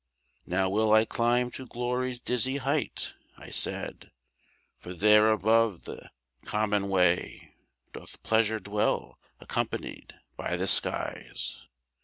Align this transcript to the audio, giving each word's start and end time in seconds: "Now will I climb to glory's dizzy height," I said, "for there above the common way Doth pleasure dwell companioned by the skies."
"Now 0.47 0.67
will 0.67 0.91
I 0.93 1.05
climb 1.05 1.51
to 1.51 1.67
glory's 1.67 2.19
dizzy 2.19 2.57
height," 2.57 3.13
I 3.37 3.51
said, 3.51 4.09
"for 4.75 4.95
there 4.95 5.29
above 5.29 5.83
the 5.83 6.09
common 6.43 6.89
way 6.89 7.53
Doth 7.93 8.23
pleasure 8.23 8.59
dwell 8.59 9.19
companioned 9.47 10.15
by 10.35 10.55
the 10.55 10.65
skies." 10.65 11.61